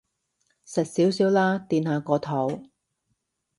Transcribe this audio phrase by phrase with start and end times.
[0.65, 2.65] 食少少啦，墊下個肚